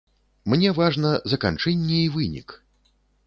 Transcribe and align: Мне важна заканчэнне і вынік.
Мне 0.51 0.69
важна 0.77 1.11
заканчэнне 1.35 1.99
і 2.05 2.09
вынік. 2.17 2.57